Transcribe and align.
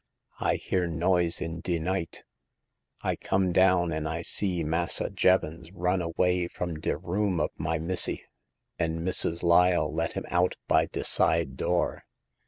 I 0.39 0.55
hear 0.55 0.87
noise 0.87 1.41
in 1.41 1.59
de 1.59 1.77
night; 1.77 2.23
I 3.03 3.15
come 3.15 3.51
down, 3.53 3.91
and 3.93 4.09
I 4.09 4.23
see 4.23 4.63
Massa 4.63 5.11
Jevons 5.11 5.71
run 5.71 6.01
away 6.01 6.47
from 6.47 6.79
de 6.79 6.97
room 6.97 7.39
of 7.39 7.51
my 7.55 7.77
missy, 7.77 8.23
and 8.79 9.03
Missus 9.05 9.43
Lyle 9.43 9.93
let 9.93 10.13
him 10.13 10.25
out 10.29 10.55
by 10.67 10.87
de 10.87 11.03
side 11.03 11.55
door. 11.55 12.05